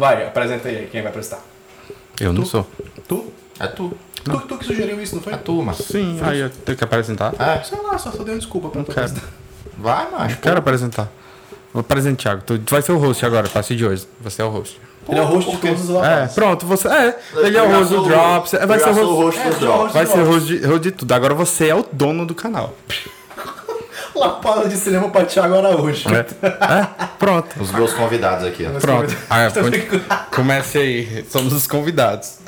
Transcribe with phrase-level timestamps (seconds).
[0.00, 1.40] Vai, apresenta aí quem vai apresentar.
[2.18, 2.66] Eu não sou.
[3.06, 3.26] Tu?
[3.60, 3.92] É tu.
[4.24, 5.34] Tu, tu que sugeriu isso, não foi?
[5.34, 5.76] É tu, mas.
[5.76, 7.34] Sim, aí eu tenho que apresentar.
[7.38, 7.62] É.
[7.62, 9.06] Sei lá, só, só dei uma desculpa pra tu quero.
[9.06, 9.28] apresentar.
[9.78, 10.38] Vai, macho.
[10.38, 11.08] Quero apresentar.
[11.72, 12.42] Vou apresentar, Thiago.
[12.46, 14.06] Tu, tu vai ser o host agora, a partir de hoje.
[14.20, 14.80] Você é o host.
[15.08, 16.88] Ele é o host de todos os É, pronto, você.
[16.88, 18.52] É, ele é o host do o- Drops.
[18.66, 19.38] Vai ser o o host.
[19.38, 19.92] host dos É, eu sou o drops.
[19.94, 20.24] Vai ser
[20.58, 21.12] de, host de tudo.
[21.12, 22.74] Agora você é o dono do canal.
[24.14, 26.08] Lapada de cinema pra Thiago Araújo.
[26.14, 26.86] É, é,
[27.18, 27.60] pronto.
[27.60, 28.78] Os meus convidados aqui, ó.
[28.80, 29.16] Pronto.
[29.28, 29.48] Ah,
[30.34, 31.24] comece aí.
[31.30, 32.38] Somos os convidados.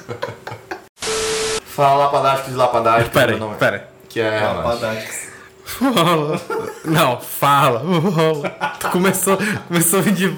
[1.64, 3.12] Fala lapadásticos e lapadásticos.
[3.12, 3.82] Pera aí, nome- pera aí.
[4.08, 4.40] Que é.
[4.40, 5.32] Lapadades.
[5.64, 6.40] Fala.
[6.84, 7.80] Não, fala.
[7.80, 8.50] Fala.
[8.78, 9.38] Tu começou,
[9.68, 10.28] começou a de.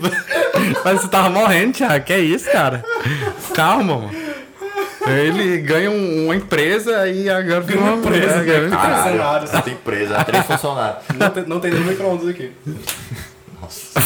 [0.85, 2.05] Mas você tava morrendo, Thiago.
[2.05, 2.85] Que é isso, cara?
[3.55, 4.24] Calma, mano.
[5.07, 8.75] Ele ganha um- uma empresa e agora vira uma empresa, é, ganha uma né?
[8.75, 8.77] empresa.
[8.77, 9.53] Caralho, funcionários.
[9.53, 10.97] ela tem empresa, ela tem funcionário.
[11.19, 12.53] Não tem, não tem nem micro-ondas aqui.
[13.61, 14.01] Nossa.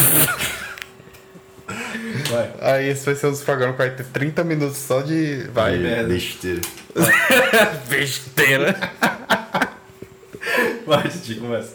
[2.30, 2.50] Vai.
[2.60, 5.48] Aí esse vai ser um dos programas que vai ter 30 minutos só de.
[5.52, 5.76] Vai.
[5.78, 6.08] merda.
[6.08, 6.60] Besteira.
[7.88, 8.77] Besteira.
[10.86, 11.72] Vai, Titi, começa.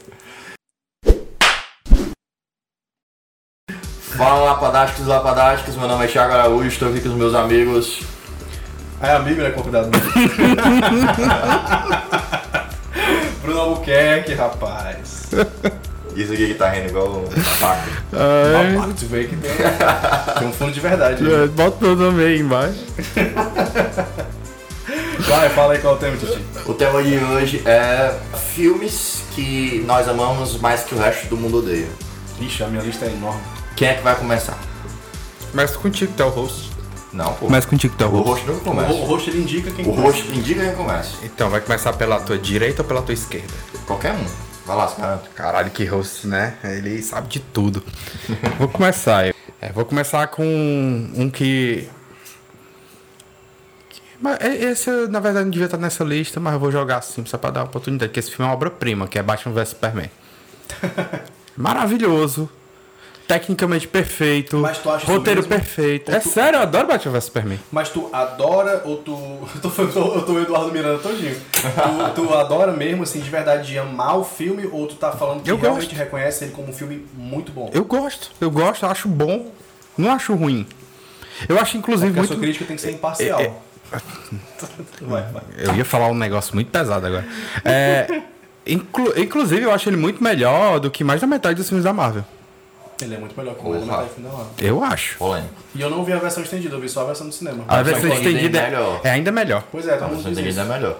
[4.18, 5.76] Fala lapadásticos e lapadásticos.
[5.76, 6.68] Meu nome é Thiago Araújo.
[6.68, 8.02] Estou aqui com os meus amigos.
[9.02, 9.50] Ah, é amigo, né?
[9.52, 9.90] Convidado.
[13.42, 15.30] Bruno Albuquerque, rapaz.
[16.16, 17.92] Isso aqui que tá rindo igual um faca.
[18.14, 19.52] Ai, Babaca, tu vê que tem,
[20.40, 21.24] tem um fundo de verdade.
[21.30, 22.80] é, bota nome aí embaixo.
[25.20, 26.40] Vai, fala aí qual é o tema, Titi.
[26.66, 28.14] O tema de hoje é
[28.54, 31.88] filmes que nós amamos mais que o resto do mundo odeia.
[32.40, 33.42] Ixi, a minha lista é enorme.
[33.76, 34.58] Quem é que vai começar?
[35.52, 36.73] Começa contigo, tu é o host.
[37.14, 37.46] Não, pô.
[37.46, 38.92] Começa contigo, é O host nunca O, começa.
[38.94, 40.18] o host ele indica quem O começa.
[40.34, 41.18] indica quem começa.
[41.24, 43.54] Então, vai começar pela tua direita ou pela tua esquerda?
[43.86, 44.26] Qualquer um.
[44.66, 45.30] Vai lá, garante.
[45.36, 46.56] Caralho, que host, né?
[46.64, 47.84] Ele sabe de tudo.
[48.58, 49.28] vou começar.
[49.62, 50.44] É, vou começar com
[51.16, 51.88] um que.
[53.90, 56.98] que- mas é- Esse, na verdade, não devia estar nessa lista, mas eu vou jogar
[56.98, 58.12] assim só pra dar uma oportunidade.
[58.12, 60.10] Que esse filme é uma obra-prima, que é Batman vs Superman.
[61.56, 62.50] Maravilhoso.
[63.28, 64.58] Tecnicamente perfeito.
[64.58, 65.50] Mas tu acha Roteiro mesmo?
[65.56, 66.10] perfeito.
[66.12, 67.60] Ou É tu- sério, eu adoro Batman vs Superman.
[67.72, 69.12] Mas tu adora ou tu.
[69.64, 69.82] Eu tô,
[70.16, 71.36] eu tô, Eduardo Miranda todinho.
[71.36, 75.42] Tu, tu adora mesmo, assim, de verdade, de amar o filme ou tu tá falando
[75.42, 75.98] que Eu realmente gosto.
[75.98, 77.70] reconhece ele como um filme muito bom?
[77.74, 79.52] Eu gosto, eu gosto, eu acho bom.
[79.98, 80.68] Não acho ruim.
[81.48, 82.28] Eu acho, inclusive, a muito.
[82.28, 83.40] sua crítica tem que ser imparcial.
[83.40, 83.52] É-
[85.02, 85.44] Vai, vai.
[85.58, 87.26] Eu ia falar um negócio muito pesado agora.
[87.64, 88.22] É,
[88.66, 91.94] inclu- inclusive, eu acho ele muito melhor do que mais da metade dos filmes da
[91.94, 92.26] Marvel.
[93.04, 94.46] Ele é muito melhor que o filme da Marvel.
[94.60, 95.18] Eu acho.
[95.18, 95.54] Polêmico.
[95.76, 97.64] E eu não vi a versão estendida, eu vi só a versão do cinema.
[97.68, 99.02] A versão versão estendida estendida é é, melhor.
[99.04, 99.64] é ainda melhor.
[99.72, 100.60] Pois é, A diz entendida isso.
[100.60, 100.98] é melhor.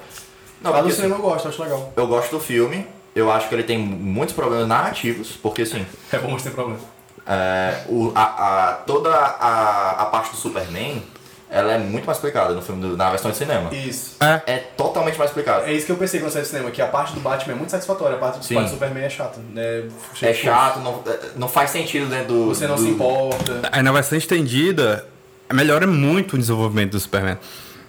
[0.62, 1.94] Não, A do porque, cinema assim, eu gosto, acho legal.
[1.96, 2.88] eu gosto do filme.
[3.16, 6.80] Eu acho que ele tem muitos problemas narrativos, porque assim, É bom, mas tem problema.
[7.28, 8.24] é, o- a,
[8.70, 11.04] a- toda a, a parte do Superman,
[11.54, 13.74] ela é muito mais explicada no filme do- na versão de cinema.
[13.74, 14.16] Isso.
[14.20, 14.42] É.
[14.48, 15.66] É totalmente mais explicada.
[15.66, 17.54] É isso que eu pensei quando eu saí do cinema, que a parte do Batman
[17.54, 19.40] é muito satisfatória, a parte do, Superman é chata.
[19.56, 19.84] É,
[20.22, 22.46] É chato, não, é- não faz sentido dentro do.
[22.48, 23.62] Você não do- se importa.
[23.72, 25.06] Aí na versão estendida,
[25.52, 27.38] melhora muito o desenvolvimento do Superman.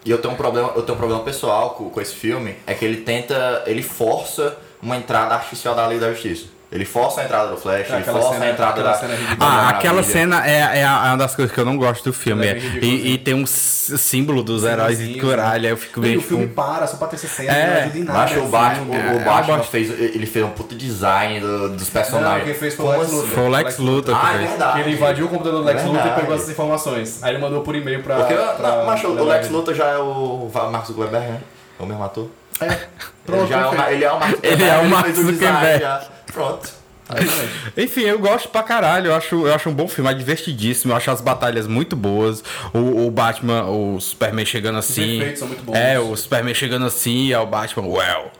[0.04, 2.74] E eu tenho um problema, eu tenho um problema pessoal com, com esse filme, é
[2.74, 6.44] que ele tenta, ele força uma entrada artificial da Liga da Justiça.
[6.74, 8.98] Ele força a entrada do Flash, É, ele força cena- a entrada aquela da.
[8.98, 11.76] cena é Ah, aquela cena é, é, a- é uma das coisas que eu não
[11.76, 12.44] gosto do filme.
[12.48, 12.58] É é.
[12.82, 16.18] e, e tem um símbolo dos heróis e caralho, aí eu fico E meio.
[16.18, 18.18] o filme para só pra ter essa cena, É, não ajuda em nada.
[18.18, 19.12] Macho, o assim, Batman, né?
[19.14, 22.44] o É, Batman fez, ele fez um puto design do- dos Não, personagens.
[22.44, 23.14] quem fez foi o Lex assim?
[23.14, 23.30] Luthor.
[23.30, 24.72] Foi o Lex Luthor Ah, é verdade.
[24.72, 27.22] Que ele invadiu o computador do Lex Luthor e pegou essas informações.
[27.22, 28.16] Aí ele mandou por e-mail pra.
[28.16, 31.38] Porque pra não, macho, o pra- Lex Luthor já é o Marcos Zuckerberg, né?
[31.78, 32.28] É o mesmo ator.
[32.60, 32.64] É.
[32.66, 32.78] Ele,
[33.26, 33.90] Pronto, já é perfeito.
[33.92, 36.06] ele é o Mark Ele é o Mark Zuckerberg.
[36.32, 36.84] Pronto.
[37.10, 37.52] Exatamente.
[37.76, 39.08] Enfim, eu gosto pra caralho.
[39.08, 40.92] Eu acho, eu acho um bom filme, é divertidíssimo.
[40.92, 42.42] Eu acho as batalhas muito boas.
[42.72, 45.18] O, o Batman, o Superman chegando assim.
[45.18, 45.74] efeitos são muito bons.
[45.76, 48.30] É, o Superman chegando assim, é o Batman, well,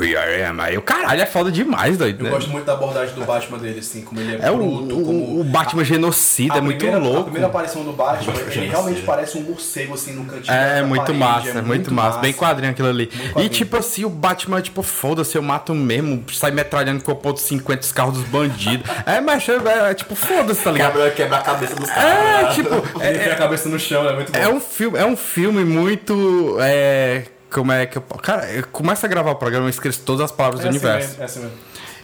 [0.00, 0.60] here I am.
[0.60, 2.20] Aí o caralho é foda demais, doido.
[2.20, 2.30] Eu né?
[2.30, 5.04] gosto muito da abordagem do Batman dele, assim, como ele é, É o, bruto, o,
[5.04, 5.40] como.
[5.40, 7.24] o Batman genocida, A é muito primeira- A louco.
[7.24, 8.66] primeira aparição do Batman, ele Genocida.
[8.70, 12.18] realmente parece um morcego, assim, no cantinho É, muito parede, massa, é muito, massa.
[12.20, 13.10] Bem quadrinho aquilo ali.
[13.12, 13.48] Muito E quadrinho.
[13.50, 17.80] tipo assim, o Batman, tipo, foda-se, eu mato mesmo, sai metralhando com o ponto 50
[17.82, 18.88] os carros dos bandidos.
[19.06, 20.92] é, mas é, é, tipo, foda-se, tá ligado?
[20.92, 22.54] Quebra, quebra a cabeça dos É, caras.
[22.54, 22.70] tipo,
[23.02, 24.38] Ele tem a cabeça no chão, é muito bom.
[24.38, 26.56] É um filme, é um filme muito.
[26.60, 28.02] É, como é que eu.
[28.02, 30.78] Cara, eu começo a gravar o programa e esqueço todas as palavras É do assim
[30.78, 31.08] universo.
[31.08, 31.56] mesmo, é assim mesmo.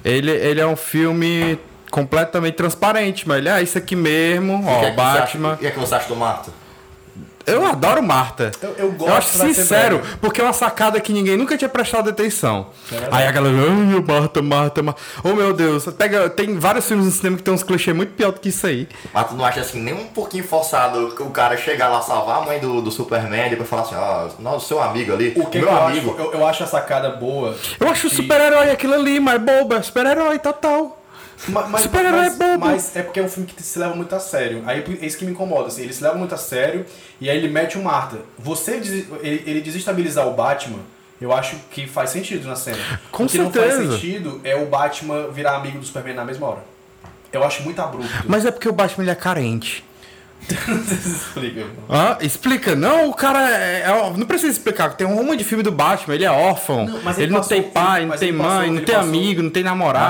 [0.04, 1.58] Ele, ele é um filme
[1.90, 5.52] completamente transparente, mas ele é isso aqui mesmo, O que ó, é que acha- Batman.
[5.54, 6.50] O que é que você acha do Marta?
[7.52, 8.50] Eu adoro Marta.
[8.62, 11.68] Eu- eu gosto, acho vai ser sincero, porque é uma sacada que ninguém nunca tinha
[11.68, 12.66] prestado atenção.
[12.92, 13.08] É.
[13.10, 15.00] Aí a galera, ai meu Marta, Marta, Marta.
[15.24, 18.32] Oh meu Deus, pega, tem vários filmes no cinema que tem uns clichês muito pior
[18.32, 18.88] do que isso aí.
[19.12, 22.40] Mas tu não acha assim nem um pouquinho forçado o cara chegar lá salvar a
[22.42, 25.58] mãe do, do Superman e depois falar assim, ó, nosso seu amigo ali, O que,
[25.58, 26.10] meu que eu amigo.
[26.12, 26.20] acho?
[26.20, 27.54] Eu, eu acho a sacada boa.
[27.80, 30.94] Eu acho o que- super-herói aquilo ali, mas boba, é super-herói total.
[31.46, 32.66] Ma- Mas, mas, é bobo.
[32.66, 34.62] mas é porque é um filme que se leva muito a sério.
[34.66, 36.84] Aí é isso que me incomoda, assim, ele se leva muito a sério
[37.20, 38.18] e aí ele mete o Marta.
[38.38, 40.80] Você ele, ele desestabilizar o Batman,
[41.20, 42.78] eu acho que faz sentido na cena.
[43.12, 43.76] Com o que não certeza.
[43.78, 46.64] faz sentido é o Batman virar amigo do Superman na mesma hora.
[47.32, 48.08] Eu acho muito abrupto.
[48.26, 49.84] Mas é porque o Batman ele é carente.
[50.50, 51.66] Explica.
[51.90, 52.16] Hã?
[52.20, 52.74] Explica?
[52.74, 54.94] Não, o cara é, é- Não precisa explicar.
[54.94, 56.86] Tem um rumo de filme do Batman, ele é órfão.
[56.86, 59.42] Não, mas ele, ele não tem pai, não tem mãe, passou- não tem passou- amigo,
[59.42, 59.62] não tem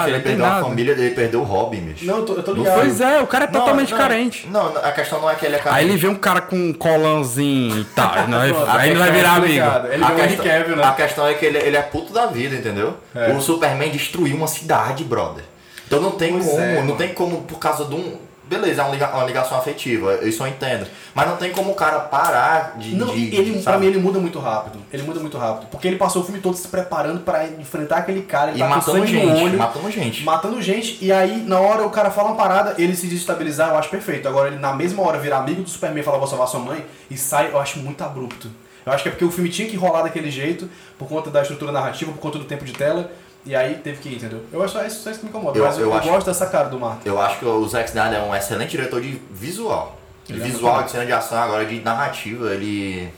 [0.04, 0.62] que ele não tem perdeu a nada.
[0.64, 2.04] família, ele perdeu o Robin, bicho.
[2.06, 2.74] Não, eu tô, eu tô ligado.
[2.74, 4.46] Pois é, o cara é Não, totalmente não, carente.
[4.48, 5.80] Não, a questão não é que ele é carente.
[5.80, 8.12] Aí ele vê um cara com um colãozinho e tal.
[8.28, 9.86] não é- Pronto, aí ele vai a virar é amigo.
[9.92, 10.84] Ele a, questão, Cavill, né?
[10.84, 12.96] a questão é que ele, ele é puto da vida, entendeu?
[13.14, 13.32] É.
[13.32, 15.44] O Superman destruiu uma cidade, brother.
[15.86, 18.27] Então não tem Pois como, é, não tem como por causa de um.
[18.48, 20.86] Beleza, é uma, liga- uma ligação afetiva, isso eu entendo.
[21.14, 22.94] Mas não tem como o cara parar de.
[22.94, 24.78] Não, de ele, pra mim ele muda muito rápido.
[24.92, 25.68] Ele muda muito rápido.
[25.70, 28.50] Porque ele passou o filme todo se preparando pra enfrentar aquele cara.
[28.50, 29.58] Ele E tá matando gente, olho.
[29.58, 30.24] matando gente.
[30.24, 33.76] matando gente, e aí na hora o cara fala uma parada, ele se desestabilizar, eu
[33.78, 34.26] acho perfeito.
[34.26, 36.84] Agora ele na mesma hora virar amigo do Superman e falar vou salvar sua mãe
[37.10, 38.50] e sai, eu acho muito abrupto.
[38.86, 41.42] Eu acho que é porque o filme tinha que rolar daquele jeito, por conta da
[41.42, 43.10] estrutura narrativa, por conta do tempo de tela,
[43.46, 44.42] e aí teve que ir, entendeu?
[44.52, 46.26] Eu acho só isso, só isso que me incomoda, Eu- mas eu, eu acho- gosto
[46.26, 47.08] dessa cara do Marta.
[47.08, 49.98] Eu acho que o Zack Snyder é um excelente diretor de visual.
[50.26, 53.08] De Ele é visual, muito de cena de ação, agora de narrativa, ele.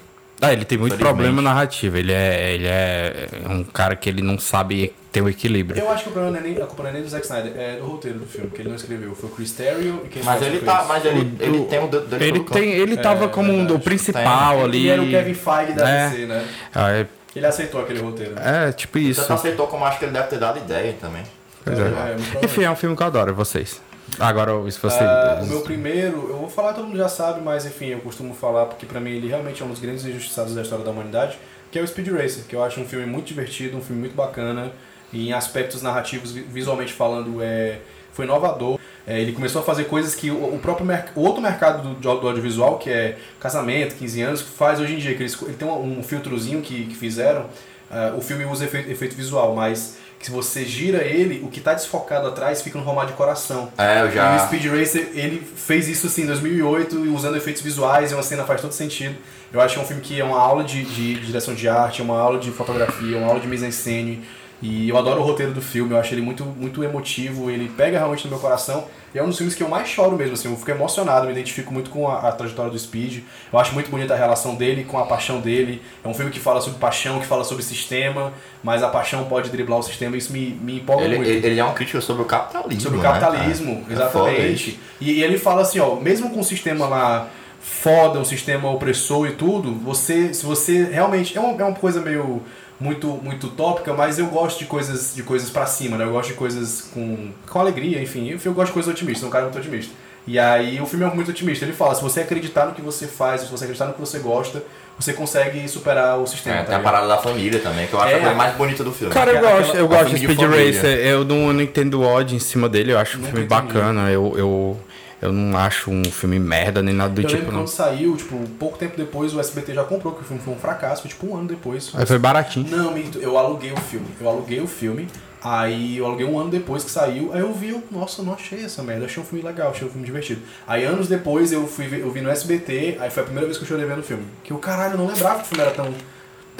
[0.43, 1.99] Ah, ele tem muito problema narrativo.
[1.99, 5.79] Ele é, ele é um cara que ele não sabe ter o equilíbrio.
[5.83, 7.27] Eu acho que o problema não é nem, a culpa não é nem do Zack
[7.27, 9.15] Snyder, é do roteiro do filme, que ele não escreveu.
[9.15, 10.85] Foi o Chris Terrio e quem Mas ele tá.
[10.89, 12.53] Mas ele, O- ele tem o Ele, canto.
[12.55, 13.73] tem, ele tava É, como um, verdade.
[13.75, 14.79] o principal ali.
[14.79, 16.09] Ele era o Kevin Feige da É.
[16.09, 16.47] DC, né?
[16.75, 18.35] Ah, é, Ele aceitou aquele roteiro.
[18.35, 18.69] né?
[18.69, 19.23] é, tipo isso.
[19.23, 21.23] Você aceitou como acho que ele deve ter dado ideia também.
[21.65, 21.83] Pois é.
[21.83, 22.45] É, provavelmente.
[22.45, 23.81] Enfim, é um filme que eu adoro, vocês.
[24.19, 24.99] Agora, se você.
[25.05, 28.35] Ah, o meu primeiro, eu vou falar, todo mundo já sabe, mas enfim, eu costumo
[28.35, 31.39] falar porque pra mim ele realmente é um dos grandes injustiçados da história da humanidade,
[31.71, 34.17] que é o Speed Racer, que eu acho um filme muito divertido, um filme muito
[34.17, 34.73] bacana,
[35.13, 37.79] e em aspectos narrativos, vi- visualmente falando, é,
[38.13, 38.79] foi inovador.
[39.07, 40.87] É, ele começou a fazer coisas que o, o próprio
[41.17, 45.15] o outro mercado do, do audiovisual, que é casamento, 15 anos, faz hoje em dia,
[45.15, 47.47] que eles, ele tem um, um filtrozinho que, que fizeram,
[47.91, 51.61] ah, o filme usa efeito, efeito visual, mas que se você gira ele, o que
[51.61, 53.73] tá desfocado atrás fica no formato de coração.
[53.79, 54.39] É, eu E o já.
[54.47, 58.45] Speed Racer, ele fez isso assim em 2008, e usando efeitos visuais, e uma cena
[58.45, 59.17] faz todo sentido.
[59.51, 62.03] Eu acho que é um filme que é uma aula de, de direção de arte,
[62.03, 64.23] é uma aula de fotografia, uma aula de mise-en-scène.
[64.63, 67.99] E eu adoro o roteiro do filme, eu acho ele muito, muito emotivo, ele pega
[67.99, 68.85] realmente no meu coração.
[69.15, 71.33] E é um dos filmes que eu mais choro mesmo, assim, eu fico emocionado, me
[71.33, 73.23] identifico muito com a, a trajetória do Speed.
[73.53, 75.83] Eu acho muito bonita a relação dele com a paixão dele.
[76.05, 79.49] É um filme que fala sobre paixão, que fala sobre sistema, mas a paixão pode
[79.51, 81.31] driblar o sistema, isso me, me empolga Ele, muito.
[81.31, 82.81] ele, ele é uma crítica sobre o capitalismo.
[82.81, 83.85] Sobre o né, capitalismo?
[83.91, 84.71] É foda exatamente.
[84.71, 84.79] isso.
[85.01, 87.29] e, e ele fala assim, ó, mesmo com um sistema lá
[87.61, 92.01] foda, um sistema opressor e tudo, você, se você realmente é uma, é uma coisa
[92.01, 92.43] meio
[92.81, 96.05] muito muito utópica, mas eu gosto de coisas de coisas para cima, né?
[96.05, 98.29] Eu gosto de coisas com com alegria, enfim.
[98.45, 99.93] Eu gosto de coisas otimistas, sou um cara muito otimista.
[100.27, 101.65] E aí o filme é muito otimista.
[101.65, 104.19] Ele fala, se você acreditar no que você faz, se você acreditar no que você
[104.19, 104.63] gosta,
[104.99, 106.57] você consegue superar o sistema.
[106.57, 106.93] É, tá tem a ligado?
[106.93, 108.17] parada da família também, que eu acho É.
[108.17, 109.13] a coisa mais bonita do filme.
[109.13, 110.67] Cara, eu Aquela- gosto, eu aquela gosto de Speed família.
[110.73, 110.99] Racer.
[111.07, 113.49] Eu não, não entendo ódio em cima dele, eu acho um filme entendi.
[113.49, 114.11] bacana.
[114.11, 114.81] Eu, eu,
[115.21, 117.61] eu não acho um filme merda nem nada do Eu tipo, lembro não.
[117.61, 120.59] quando saiu, tipo, pouco tempo depois o SBT já comprou, que o filme foi um
[120.59, 121.93] fracasso, foi tipo um ano depois.
[121.95, 122.67] Aí foi baratinho.
[122.71, 124.07] Não, minto, eu aluguei o filme.
[124.19, 125.09] Eu aluguei o filme,
[125.43, 128.65] aí eu aluguei um ano depois que saiu, aí eu vi, eu, nossa, não achei
[128.65, 130.41] essa merda, achei um filme legal, achei um filme divertido.
[130.67, 133.65] Aí anos depois eu fui eu vi no SBT, aí foi a primeira vez que
[133.65, 134.25] eu chorei vendo o filme.
[134.43, 135.93] Que o caralho, eu não lembrava que o filme era tão.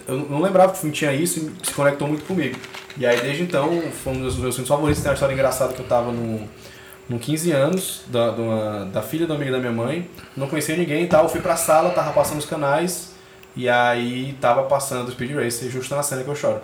[0.07, 2.59] Eu não lembrava que o filme tinha isso e se conectou muito comigo.
[2.99, 5.81] E aí desde então, foi um dos meus filmes favoritos, tem uma história engraçada que
[5.81, 6.47] eu tava no.
[7.11, 10.77] No 15 anos, da, de uma- da filha da amiga da minha mãe, não conhecia
[10.77, 13.11] ninguém e tal, eu fui pra sala, tava passando os canais,
[13.57, 16.61] e aí tava passando o Speed Racer justo na cena que eu choro.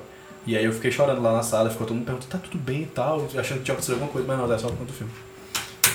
[0.46, 2.82] E aí eu fiquei chorando lá na sala, ficou todo mundo perguntando, tá tudo bem
[2.82, 4.96] e tal, achando que tinha acontecido alguma coisa, mas não, é só por conta do
[4.96, 5.12] filme.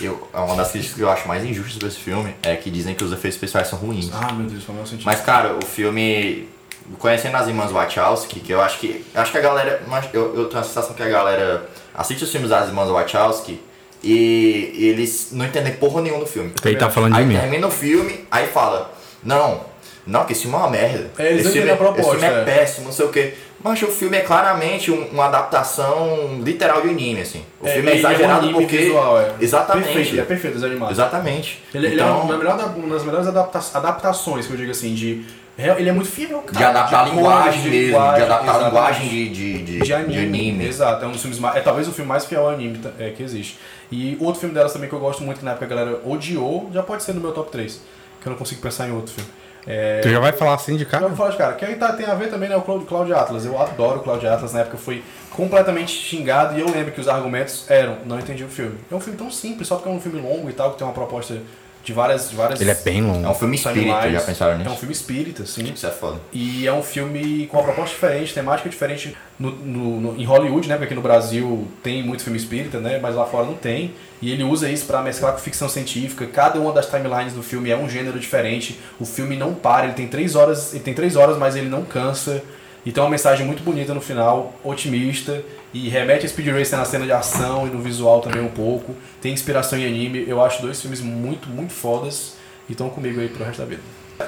[0.02, 3.04] Eu, uma das críticas que eu acho mais injustas desse filme é que dizem que
[3.06, 4.10] os efeitos especiais são ruins.
[4.12, 5.06] Ah, meu Deus, foi o meu sentido.
[5.06, 6.50] Mas, cara, o filme.
[6.98, 9.06] Conhecendo as irmãs Wachowski, que eu acho que.
[9.14, 9.82] Acho que a galera.
[10.12, 13.62] Eu, eu tenho a sensação que a galera assiste os filmes das irmãs Wachowski
[14.04, 16.52] e, eles não entendem porra nenhuma do filme.
[16.64, 17.38] Ele tá falando de Aí mim.
[17.38, 18.94] termina o filme, aí fala,
[19.24, 19.62] não,
[20.06, 21.12] não, que esse filme é uma merda.
[21.18, 22.44] É, eles esse filme, entendem a esse filme é proposta, é.
[22.46, 23.34] péssimo, não sei o quê.
[23.64, 27.46] Mas o filme é claramente um- uma adaptação literal de anime, assim.
[27.62, 28.78] O É, filme é é um exagerado anime porque.
[28.78, 29.32] visual, é.
[29.40, 29.86] Exatamente.
[29.86, 30.92] Perfeito, ele é perfeito, desanimado.
[30.92, 31.64] Exatamente.
[31.72, 34.72] Ele, ele é então, uma, melhor, da- uma das melhores adapta- adaptações, que eu digo
[34.72, 35.24] assim, de.
[35.62, 36.58] Real- Ele é muito fiel, cara.
[36.58, 40.12] de adaptar a linguagem mesmo, de linguagem, adaptar a linguagem de, de, de, de anime.
[40.14, 40.66] de anime.
[40.68, 42.92] Exato, é um dos filmes mais, é talvez o filme mais fiel ao anime tá-
[43.00, 43.58] é, que existe.
[43.92, 46.70] E outro filme delas também que eu gosto muito, que na época a galera odiou,
[46.74, 47.82] já pode ser no meu top 3,
[48.22, 49.30] que eu não consigo pensar em outro filme.
[49.68, 51.08] É, Tu já vai falar assim de eu cara?
[51.08, 53.14] vou falar de cara, que aí tá, tem a ver também, né, o Cloud, Cloud
[53.14, 53.46] Atlas.
[53.46, 57.08] Eu adoro o Cloud Atlas, na época foi completamente xingado e eu lembro que os
[57.08, 58.78] argumentos eram, não entendi o filme.
[58.92, 60.88] É um filme tão simples, só porque é um filme longo e tal, que tem
[60.88, 61.38] uma proposta
[61.84, 62.30] de várias...
[62.30, 63.30] De várias Ele é bem É longo.
[63.30, 64.76] um filme espírita, já pensaram É um nisso?
[64.78, 65.64] filme espírita, sim.
[65.74, 66.20] Isso é foda.
[66.32, 70.68] E é um filme com uma proposta diferente, temática diferente no, no- no- em Hollywood,
[70.68, 70.76] né?
[70.76, 73.00] Porque aqui no Brasil tem muito filme espírita, né?
[73.02, 73.94] Mas lá fora não tem.
[74.22, 76.28] E ele usa isso pra mesclar com ficção científica.
[76.28, 78.80] Cada uma das timelines do filme é um gênero diferente.
[79.00, 81.84] O filme não para, ele tem três horas, ele tem três horas, mas ele não
[81.84, 82.44] cansa.
[82.86, 85.44] E tem uma mensagem muito bonita no final, otimista.
[85.74, 88.96] E remete a Speed Racer na cena de ação e no visual também um pouco.
[89.22, 90.26] Tem inspiração em anime.
[90.28, 92.36] Eu acho dois filmes muito, muito fodas.
[92.68, 93.82] E estão comigo aí pro resto da vida.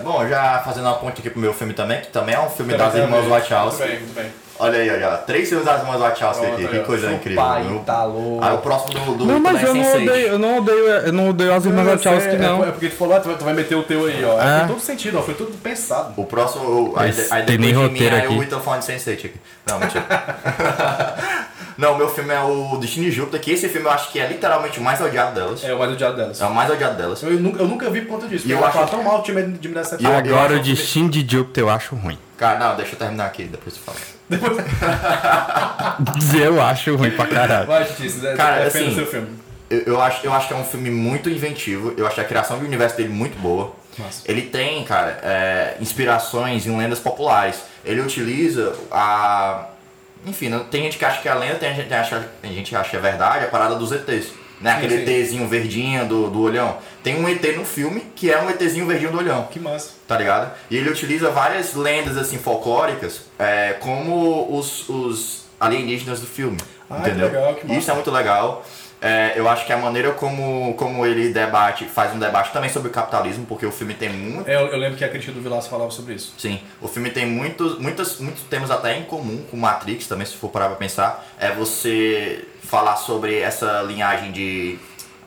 [0.03, 2.73] Bom, já fazendo uma ponte aqui pro meu filme também, que também é um filme
[2.73, 3.27] Também das a irmãs.
[3.27, 3.81] Wachowski.
[3.81, 4.42] Muito bem, muito bem.
[4.59, 5.17] Olha aí, olha.
[5.17, 7.43] Três filmes das irmãs Wachowski aqui, que coisa Seu incrível.
[7.43, 7.79] Pai, viu?
[7.79, 8.43] tá louco.
[8.43, 9.95] Aí o próximo do, do Não, mas eu não Sense8.
[10.03, 12.63] odeio, eu não odeio, eu não odeio as irmãs Wachowski, é, não.
[12.63, 14.39] É porque tu falou, ah, tu vai, tu vai meter o teu aí, ó.
[14.41, 14.59] É.
[14.59, 15.21] Tem todo sentido, ó.
[15.21, 16.13] Foi tudo pensado.
[16.15, 16.93] O próximo.
[16.95, 18.33] Aí, aí depois nem de mim, roteiro aí aqui.
[18.33, 19.33] o Whittle falando de Sense8 aqui.
[19.67, 20.05] Não, mentira.
[21.77, 24.19] não, o meu filme é o Destino de Júpiter, que esse filme eu acho que
[24.19, 25.63] é literalmente o mais odiado delas.
[25.63, 26.39] É o mais odiado delas.
[26.41, 27.23] É o mais odiado delas.
[27.23, 28.47] Eu, nunca, eu nunca vi por conta disso.
[28.47, 30.25] E eu ela acho tão mal, tinha medo de me decepcionar.
[30.25, 32.19] eu Agora o destino de Júpiter eu acho ruim.
[32.37, 33.97] Cara, não, deixa eu terminar aqui, depois tu fala.
[36.35, 37.67] Eu acho ruim pra caralho.
[37.95, 39.27] Se der- Cara, defenda assim, o seu filme.
[39.69, 42.59] Eu, eu acho, eu acho que é um filme muito inventivo, eu acho a criação
[42.59, 43.71] do universo dele muito boa.
[43.97, 44.21] Massa.
[44.25, 47.57] Ele tem, cara, é, inspirações em lendas populares.
[47.85, 49.65] Ele utiliza a.
[50.25, 52.75] Enfim, tem gente que acha que é lenda, tem gente que acha, tem gente que
[52.75, 54.31] acha que é verdade, a parada dos ETs.
[54.61, 54.71] Né?
[54.71, 55.11] Sim, Aquele sim.
[55.11, 56.77] ETzinho verdinho do, do olhão.
[57.03, 59.91] Tem um ET no filme que é um ETzinho verdinho do olhão Que massa.
[60.07, 60.51] tá ligado?
[60.69, 66.57] E ele utiliza várias lendas assim folclóricas é, como os, os alienígenas do filme.
[66.89, 67.27] Ah, que entendeu?
[67.27, 67.79] legal, que massa.
[67.79, 68.65] Isso é muito legal.
[69.05, 72.87] É, eu acho que a maneira como, como ele debate, faz um debate também sobre
[72.87, 74.49] o capitalismo, porque o filme tem muito.
[74.49, 76.33] É, eu, eu lembro que a crítica do Vilaço falava sobre isso.
[76.37, 80.37] Sim, o filme tem muitos, muitos, muitos temas até em comum com Matrix, também, se
[80.37, 81.25] for parar pra pensar.
[81.37, 84.79] É você falar sobre essa linhagem de,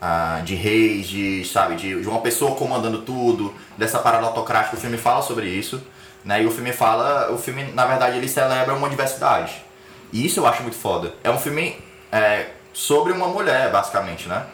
[0.07, 4.77] ah, de reis, de, sabe, de, de uma pessoa comandando tudo, dessa parada autocrática.
[4.77, 5.83] O filme fala sobre isso,
[6.25, 6.43] né?
[6.43, 9.65] E o filme fala, o filme, na verdade, ele celebra uma diversidade.
[10.13, 11.13] E isso eu acho muito foda.
[11.25, 11.77] É um filme
[12.13, 14.47] é, sobre uma mulher, basicamente, né?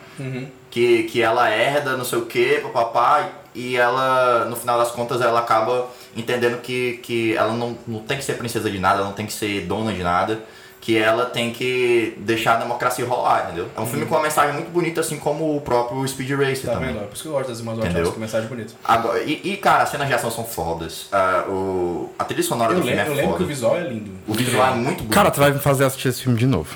[0.71, 5.21] que, que ela herda não sei o que, papapá, e ela, no final das contas,
[5.21, 9.09] ela acaba entendendo que, que ela não, não tem que ser princesa de nada, ela
[9.09, 10.41] não tem que ser dona de nada,
[10.83, 13.69] que ela tem que deixar a democracia rolar, entendeu?
[13.77, 16.73] É um filme com uma mensagem muito bonita, assim como o próprio Speed Racer Tá
[16.73, 16.89] também.
[16.89, 17.05] vendo?
[17.05, 17.79] É por isso que eu gosto das irmãs?
[17.79, 18.73] Wachowski, que mensagem bonita.
[18.85, 21.07] Agora, e, e, cara, as cenas de ação são fodas.
[21.13, 23.45] Ah, o, a trilha sonora Eu, do filme lembro, eu é lembro que foda.
[23.45, 24.11] o visual é lindo.
[24.27, 25.15] O visual é muito bonito.
[25.15, 26.75] Cara, tu vai me fazer assistir esse filme de novo.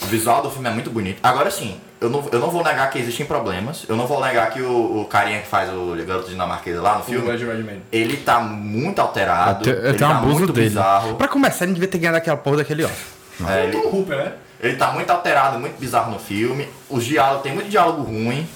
[0.00, 1.18] O visual do filme é muito bonito.
[1.20, 3.84] Agora sim, eu não, eu não vou negar que existem problemas.
[3.88, 7.00] Eu não vou negar que o, o carinha que faz o garoto dinamarquês lá no
[7.00, 7.82] O filme, Red Redman.
[7.90, 9.68] ele tá muito alterado.
[9.68, 10.68] Eu te- eu ele tenho um tá abuso muito dele.
[10.68, 11.16] bizarro.
[11.16, 13.17] Pra começar, ele devia ter ganhado aquela porra daquele Oscar.
[13.46, 14.32] É, É ele, o Hooper, né?
[14.60, 16.68] ele tá muito alterado, muito bizarro no filme.
[16.88, 18.48] Os diálogos, tem muito diálogo ruim.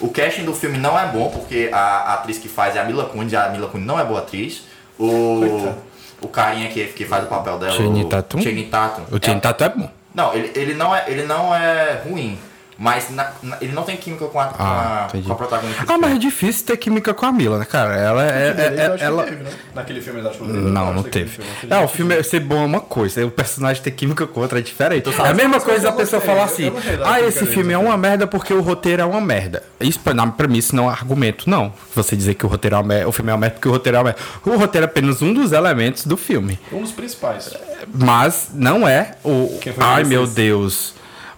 [0.00, 2.84] O casting do filme não é bom, porque a, a atriz que faz é a
[2.84, 4.64] Mila Kunis, e a Mila Kunis não é boa atriz.
[4.98, 5.76] O, Coitado.
[6.20, 8.40] o carinha que, que faz o papel dela, Channing o Tatum?
[8.42, 9.02] Channing Tatum.
[9.10, 9.88] O Tino é, Tato é bom.
[10.14, 12.38] Não, ele, ele, não é, ele não é ruim,
[12.78, 15.26] mas na- na- ele não tem química com a, com Ah, a, entendi.
[15.26, 15.82] com a protagonista.
[15.86, 16.18] Ah, mas é filme.
[16.18, 17.94] difícil ter química com a Mila, né, cara?
[17.96, 18.48] Ela é.
[18.48, 19.24] é- é- ela...
[19.24, 19.50] teve, né?
[19.74, 20.44] Naquele filme, eu acho que.
[20.44, 21.28] Eu Não, não que teve.
[21.30, 21.92] filme, Não, o teve.
[21.96, 25.04] filme ser bom é uma coisa, o personagem ter química com outra é diferente.
[25.04, 27.76] Tu É a mesma coisa eu a pessoa falar assim: da ah, esse filme é
[27.76, 27.84] assim.
[27.84, 29.62] uma merda porque o roteiro é uma merda.
[29.80, 31.72] Isso, pra- pra mim, isso não é argumento, não.
[31.94, 33.72] Você dizer que o roteiro é uma merda, o filme é uma merda porque o
[33.72, 34.20] roteiro é uma merda.
[34.44, 36.58] O roteiro é apenas um dos elementos do filme.
[36.72, 37.50] Um dos principais.
[37.92, 39.58] Mas não é o.
[39.78, 40.26] Ai meu?
[40.26, 40.94] Deus.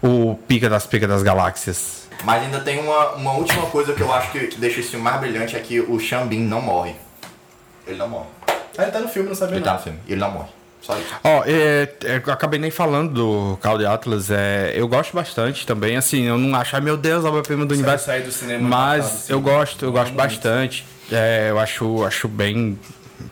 [0.07, 2.07] O pica das picas das galáxias.
[2.23, 5.03] Mas ainda tem uma, uma última coisa que eu acho que, que deixa esse filme
[5.03, 6.95] mais brilhante é que o Xambin não morre.
[7.87, 8.27] Ele não morre.
[8.77, 9.71] Ah, ele tá no filme, não sabia Ele não.
[9.71, 9.99] tá no filme.
[10.07, 10.49] Ele não morre.
[10.81, 11.07] Só isso.
[11.23, 14.29] Ó, é, é, eu acabei nem falando do Cloud Atlas.
[14.29, 15.97] É, eu gosto bastante também.
[15.97, 18.05] Assim, eu não acho, ai meu Deus, a obra-prima do Sai- universo.
[18.05, 19.33] sai do cinema Mas assim.
[19.33, 20.17] eu gosto, eu gosto Muito.
[20.17, 20.85] bastante.
[21.11, 22.77] É, eu acho, acho bem.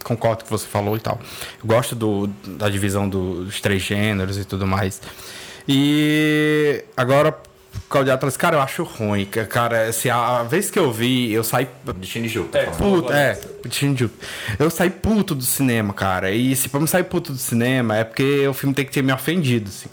[0.03, 1.19] Concordo com o que você falou e tal.
[1.61, 4.99] Eu gosto do, da divisão do- dos três gêneros e tudo mais.
[5.67, 7.35] E agora,
[8.03, 9.25] de Atlas, cara, eu acho ruim.
[9.25, 11.67] ca- Cara, assim, a, a vez que eu vi, eu saí
[11.97, 12.55] De Shinjuku.
[12.57, 13.01] É, tá falando.
[13.03, 13.39] puto, é,
[13.69, 14.15] Shinjuku.
[14.59, 16.31] Eu saí puto do cinema, cara.
[16.31, 19.01] E se pra me sair puto do cinema, é porque o filme tem que ter
[19.03, 19.89] me ofendido, assim.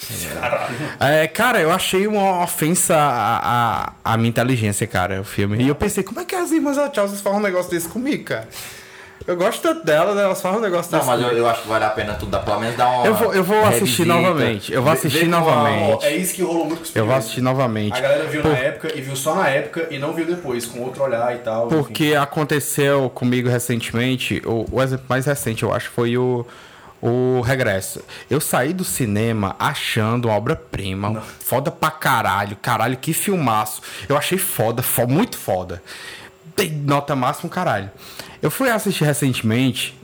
[0.98, 5.62] É, cara, eu achei uma ofensa à, à, à minha inteligência, cara, o filme.
[5.62, 8.48] E eu pensei, como é que as irmãs Wachowski fazem um negócio desse comigo, cara?
[9.30, 10.24] Eu gosto tanto delas, né?
[10.24, 12.40] Elas fazem um negócio Não, mas eu, eu acho que vale a pena tu dar,
[12.40, 13.06] pelo menos dar uma.
[13.06, 14.04] Eu vou, eu vou assistir revisita.
[14.06, 14.72] novamente.
[14.72, 15.92] Eu vou assistir novamente.
[15.92, 17.96] Ó, é isso que rolou muito com os Eu vou assistir novamente.
[17.96, 20.66] A galera viu Por- na época e viu só na época e não viu depois,
[20.66, 21.66] com outro olhar e tal.
[21.68, 21.76] enfim.
[21.76, 26.44] Porque aconteceu comigo recentemente, o, o exemplo mais recente, eu acho, foi o,
[27.00, 28.02] o Regresso.
[28.28, 33.80] Eu saí do cinema achando uma obra-prima, foda pra caralho, caralho, que filmaço.
[34.08, 35.80] Eu achei foda, fo- muito foda.
[36.56, 37.90] Dei nota máxima, caralho.
[38.42, 39.94] Eu fui assistir recentemente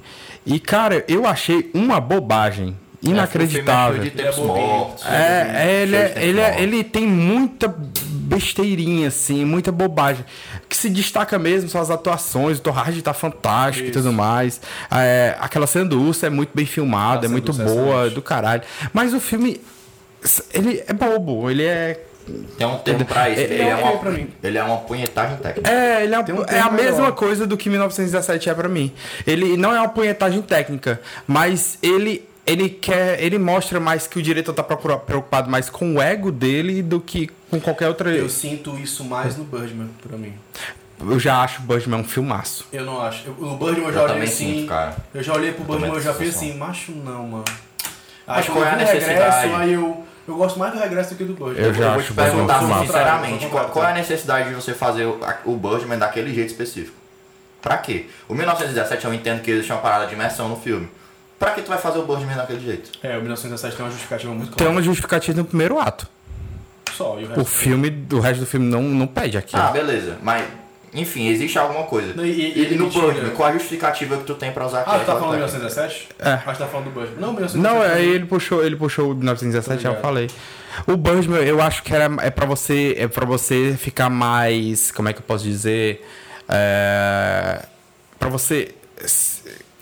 [0.45, 2.77] e, cara, eu achei uma bobagem.
[3.05, 4.03] É, Inacreditável.
[4.03, 5.05] é mortos.
[5.07, 7.73] É, é, ele, é, tempos ele, é- ele tem muita
[8.27, 10.25] besteirinha, assim, muita bobagem.
[10.65, 14.01] O que se destaca mesmo são as atuações, o Hardy tá fantástico e Isso.
[14.01, 14.61] tudo mais.
[14.91, 18.15] É, aquela cena do urso é muito bem filmada, é muito é boa, excelente.
[18.15, 18.63] do caralho.
[18.93, 19.61] Mas o filme,
[20.53, 22.05] ele é bobo, ele é...
[22.59, 23.41] Tem um termo pra isso.
[23.41, 24.29] Ele Ele, é é, uma, pra mim.
[24.43, 25.71] ele é uma punhetagem técnica.
[25.71, 27.13] É, ele é, Tem um é a mesma melhor.
[27.13, 28.93] coisa do que 1917 é pra mim.
[29.27, 34.23] Ele não é uma punhetagem técnica, mas ele ele quer, ele mostra mais que o
[34.23, 38.11] diretor tá preocupado mais com o ego dele do que com qualquer outra.
[38.11, 40.33] Eu sinto isso mais no Birdman, pra mim.
[41.01, 42.65] Eu já acho o Birdman um filmaço.
[42.73, 43.25] Eu não acho.
[43.27, 44.55] Eu- o Birdman eu já Eu olhei assim.
[44.59, 44.97] sinto, cara.
[45.13, 47.45] Eu já olhei pro Birdman também e já essa assim, macho não, mano.
[48.27, 49.09] Mas Aí qual é a eu necessidade?
[49.47, 51.65] Regresso, aí eu, eu gosto mais do regresso do que do Birdman.
[51.65, 52.87] Eu já eu vou acho te perguntar filmaço.
[52.87, 56.97] sinceramente, qual, qual é a necessidade de você fazer o, o Birdman daquele jeito específico?
[57.63, 58.07] Pra quê?
[58.29, 60.89] O 1917 eu entendo que existe uma parada de imersão no filme.
[61.39, 62.91] Pra que tu vai fazer o Birdman daquele jeito?
[63.03, 64.73] É, o 1917 tem uma justificativa muito Tem clara.
[64.73, 66.09] uma justificativa no primeiro ato.
[66.93, 67.41] Só, e o resto.
[67.41, 69.61] O filme, o resto do filme não, não pede aquilo.
[69.63, 70.17] Ah, beleza.
[70.23, 70.47] Mas,
[71.01, 72.13] enfim, existe alguma coisa.
[72.23, 72.89] E- e- E, ele no.
[72.91, 75.59] Birdman, qual a justificativa que tu tem pra usar Ah, aquela tu tá falando técnica?
[75.59, 76.09] 1917?
[76.19, 76.33] É.
[76.33, 77.21] Acho que tá falando do Birdman.
[77.21, 77.63] Não, 1917.
[77.63, 80.03] Não, aí ele puxou, ele puxou o 1917, já eu ligado.
[80.03, 80.29] falei.
[80.87, 85.09] O Birdman, eu acho que era, é para você, é para você ficar mais, como
[85.09, 86.05] é que eu posso dizer,
[86.49, 87.63] é,
[88.19, 88.75] para você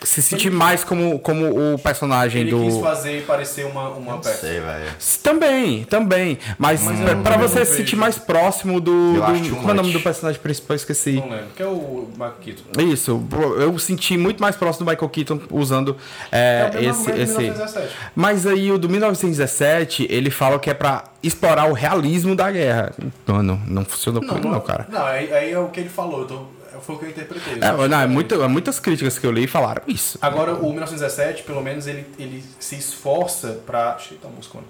[0.04, 4.12] se, se sentir mais como, como o personagem Ele do quis fazer parecer uma, uma
[4.12, 4.38] Não peça.
[4.46, 4.90] sei, velho.
[5.22, 9.56] também, também, mas, Mas eu pra- não- você não se sentir mais próximo do, do
[9.56, 11.12] como é o nome do personagem principal, eu esqueci.
[11.12, 11.46] Não lembro.
[11.56, 12.80] Que é o Michael Keaton.
[12.92, 13.22] Isso,
[13.58, 15.96] eu senti muito mais próximo do Michael Keaton usando
[16.30, 17.38] É é, esse, esse.
[17.38, 17.88] 1917.
[18.14, 22.92] Mas aí o do 1917, ele fala que é pra explorar o realismo da guerra.
[23.26, 24.86] Mano, não funcionou comigo não, cara.
[24.90, 26.20] Não, aí, aí é o que ele falou.
[26.20, 26.34] Eu tô,
[26.80, 27.54] foi o que eu interpretei.
[27.60, 30.18] É, não, é muito, é muitas críticas que eu li falaram isso.
[30.20, 33.96] Agora, o 1917, pelo menos, ele, ele se esforça pra.
[34.10, 34.64] Eita, muscona.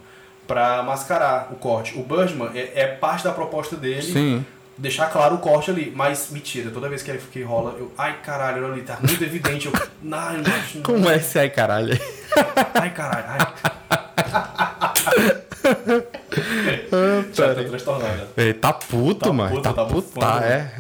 [0.47, 1.97] Pra mascarar o corte.
[1.99, 4.03] O Birdman é, é parte da proposta dele.
[4.03, 4.45] Sim.
[4.77, 7.93] Deixar claro o corte ali, mas mentira, toda vez que, ele, que rola, eu.
[7.97, 9.67] Ai caralho, olha ali, tá muito evidente.
[9.67, 9.73] Eu.
[9.75, 10.19] Ai, não
[10.55, 10.77] acho.
[10.79, 10.83] não.
[10.83, 11.99] Como é esse aí, caralho?
[12.75, 13.38] Ai caralho, ai.
[17.33, 18.29] Já tô transtornado.
[18.37, 19.51] Ele tá puto, Tá mano.
[19.51, 20.71] puto, tá tá puto, tá, é.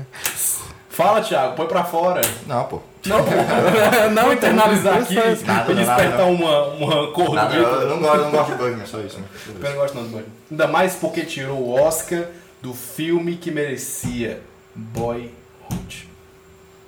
[0.94, 2.20] Fala, Thiago, põe pra fora.
[2.46, 2.80] Não, pô.
[3.04, 3.18] Não,
[4.14, 8.24] não internalizar aqui Nada, e nada, despertar uma, uma cor Nada, eu, não gosto, eu
[8.24, 9.18] não gosto de Birdman, só isso.
[9.18, 9.24] né?
[9.60, 10.32] Eu não gosto não do Birdman.
[10.50, 12.26] Ainda mais porque tirou o Oscar
[12.62, 14.40] do filme que merecia.
[14.74, 16.08] Boyhood.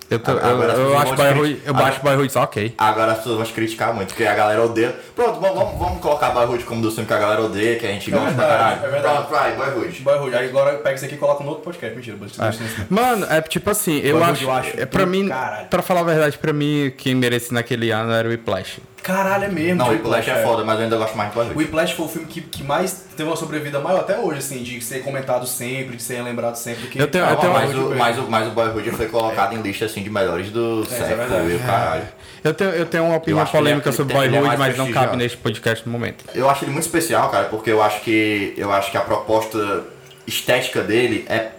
[0.09, 2.75] Eu, tô- eu, Agora eu pessoas acho Boyhood, te- eu agora- acho Boyhood só ok.
[2.79, 4.95] Agora as pessoas vão te criticar muito, porque a galera odeia.
[5.16, 7.90] Pronto, vamos, vamos, vamos colocar Boyhood como do filme que a galera odeia, que a
[7.90, 8.87] gente É gosta pra verdade, caralho.
[8.87, 9.14] é verdade.
[9.16, 10.01] Pronto, vai, Boyhood.
[10.03, 10.37] Boyhood.
[10.37, 11.97] Aí agora pega isso aqui e coloca no outro podcast.
[11.97, 12.87] Mentira, mas É.
[12.88, 15.66] Mano, é tipo assim, eu acho, eu acho é, pra mim, caralho.
[15.69, 18.79] pra falar a verdade, pra mim, quem merecia naquele ano era o Whiplash.
[19.07, 19.77] Caralho, é mesmo.
[19.77, 21.59] Não, o Whiplash, Whiplash é foda, mas eu ainda gosto mais de O Boyhood.
[21.59, 24.81] Whiplash foi o filme que, que mais teve uma sobrevida maior até hoje, assim, de
[24.81, 26.88] ser comentado sempre, de ser lembrado sempre.
[26.88, 29.62] Que Eu tenho- eu tenho- mas, o, mas, o, mas o Boyhood foi colocado em
[29.62, 31.51] lista assim de melhores do é século verdade.
[31.53, 32.09] e o caralho.
[32.42, 35.16] Eu tenho, eu tenho uma opinião é- polêmica sobre é Boyhood, mais mas não cabe
[35.16, 36.25] neste podcast no momento.
[36.35, 39.85] Eu acho ele muito especial, cara, porque eu acho que eu acho que a proposta
[40.27, 41.51] estética dele é,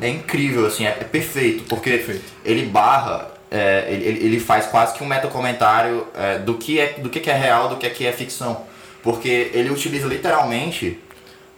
[0.00, 2.24] é incrível, assim, é, é perfeito, porque Perfeito.
[2.44, 7.08] ele barra, é, ele, ele- faz quase que um metacomentário é, do que é do
[7.08, 8.62] que é real, do que é que é ficção,
[9.02, 10.98] porque ele utiliza literalmente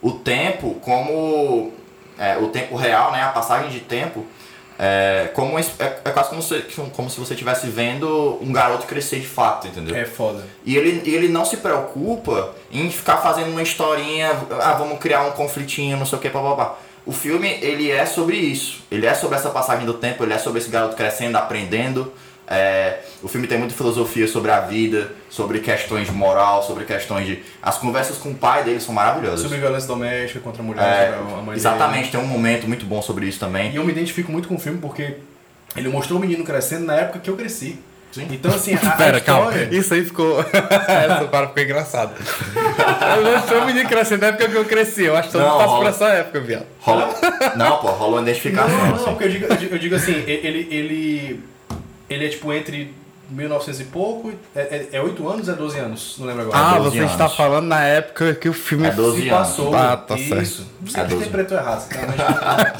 [0.01, 1.71] o tempo como
[2.19, 4.25] é, o tempo real, né, a passagem de tempo
[4.79, 6.59] é, como é, é quase como se,
[6.95, 9.95] como se você estivesse vendo um garoto crescer de fato, entendeu?
[9.95, 10.45] É foda.
[10.63, 14.29] E ele, ele não se preocupa em ficar fazendo uma historinha,
[14.61, 16.77] ah, vamos criar um conflitinho, não sei o que, papapá.
[17.07, 18.83] O filme, ele é sobre isso.
[18.91, 22.13] Ele é sobre essa passagem do tempo, ele é sobre esse garoto crescendo, aprendendo,
[22.49, 27.27] É, o filme tem muita filosofia sobre a vida, sobre questões de moral, sobre questões
[27.27, 27.43] de.
[27.61, 29.41] As conversas com o pai dele são maravilhosas.
[29.41, 33.01] Sobre violência doméstica contra a mulher, É, a mãe exatamente, tem um momento muito bom
[33.01, 33.63] sobre isso também.
[33.63, 33.75] dele.
[33.75, 35.17] E eu me identifico muito com o filme porque
[35.75, 37.79] ele mostrou o menino crescendo na época que eu cresci.
[38.17, 38.27] Sim.
[38.31, 39.51] Então, assim, a, a Pera, calma.
[39.51, 39.77] história...
[39.77, 40.39] Isso aí ficou.
[40.87, 42.11] Essa para ficou engraçado.
[43.23, 45.03] Eu sou um menino crescendo na época que eu cresci.
[45.05, 46.65] Eu acho que todo Não, mundo passa por essa época, viado.
[46.79, 47.09] Rola...
[47.55, 48.69] Não, pô, rolou uma identificação.
[48.77, 49.03] Não, não, assim.
[49.05, 51.43] porque eu digo, eu digo- assim, ele, ele,
[52.09, 52.93] ele é tipo entre
[53.29, 56.15] 1900 e pouco, é, é, é 8 anos ou é 12 anos?
[56.19, 56.57] Não lembro agora.
[56.57, 57.35] Ah, 12 você está anos.
[57.37, 59.47] falando na época que o filme É 12 Se anos.
[59.47, 59.75] passou.
[59.75, 60.29] Ah, tá isso.
[60.29, 60.67] certo.
[60.85, 61.15] Você É que 12.
[61.15, 61.81] interpretou errado.
[61.81, 62.75] Você tá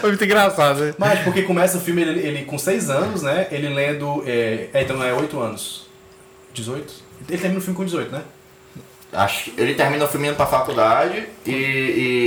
[0.00, 0.80] foi muito engraçado.
[0.80, 0.94] né?
[0.98, 3.46] Mas porque começa o filme, ele, ele com 6 anos, né?
[3.50, 4.22] Ele lendo.
[4.26, 5.86] É, é, então é 8 anos.
[6.54, 6.92] 18?
[7.28, 8.22] Ele termina o filme com 18, né?
[9.12, 11.50] Acho que ele termina o filme indo pra faculdade e.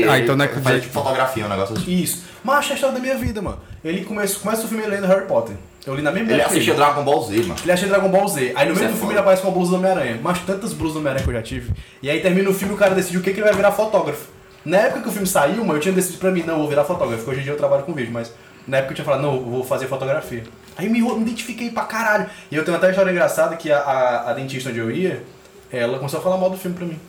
[0.04, 0.82] e Ah, então não é com faz 18.
[0.84, 1.92] tipo, fotografia, um negócio assim.
[1.92, 2.24] Isso.
[2.44, 3.60] Mas é a história da minha vida, mano.
[3.84, 5.56] Ele começa, começa o filme lendo Harry Potter.
[5.86, 7.56] Eu li na mesma Ele que assistia Dragon Ball Z, mano.
[7.62, 8.54] Ele achei Dragon Ball Z.
[8.56, 10.20] Aí no Isso meio é do filme ele aparece com a blusa do Homem-Aranha.
[10.22, 11.74] Mas tantas blusas do Homem-Aranha que eu já tive.
[12.02, 13.72] E aí termina o filme e o cara decide o que, que ele vai virar
[13.74, 14.28] fotógrafo.
[14.66, 17.30] Na época que o filme saiu, eu tinha decidido pra mim, não, vou virar fotógrafo.
[17.30, 18.34] Hoje em dia eu trabalho com vídeo, mas
[18.68, 20.44] na época eu tinha falado, não, vou fazer fotografia.
[20.78, 22.30] Aí me, me identifiquei pra caralho.
[22.50, 25.24] E eu tenho até uma história engraçada que a, a, a dentista onde eu ia,
[25.72, 27.00] ela começou a falar mal do filme pra mim.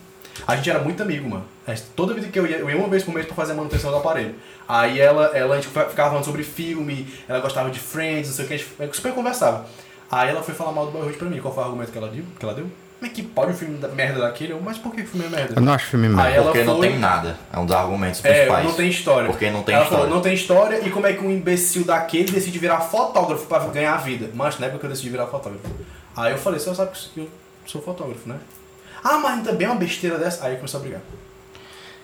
[0.45, 1.45] A gente era muito amigo, mano.
[1.95, 3.89] Toda vida que eu ia, eu ia uma vez por mês pra fazer a manutenção
[3.89, 4.35] do aparelho.
[4.67, 8.45] Aí ela, ela a gente ficava falando sobre filme, ela gostava de Friends, não sei
[8.45, 9.65] o que, a gente super conversava.
[10.11, 11.39] Aí ela foi falar mal do Boyhood pra mim.
[11.39, 12.23] Qual foi o argumento que ela deu?
[12.37, 12.67] Que ela deu?
[12.99, 14.53] Como é que pode um filme da merda daquele?
[14.53, 15.53] Eu, mas por que o filme é merda?
[15.57, 16.23] Eu não acho filme merda.
[16.23, 17.37] Aí Porque não foi- tem nada.
[17.51, 18.65] É um dos argumentos É, principais.
[18.65, 19.29] não tem história.
[19.29, 20.03] Porque não tem ela história.
[20.05, 23.59] falou, não tem história, e como é que um imbecil daquele decide virar fotógrafo pra
[23.67, 24.29] ganhar a vida?
[24.33, 25.65] Mas na época eu decidi virar fotógrafo.
[26.15, 27.29] Aí eu falei, você sabe que eu
[27.65, 28.37] sou fotógrafo, né?
[29.03, 30.45] Ah, mas também é uma besteira dessa.
[30.45, 31.01] Aí começou a brigar.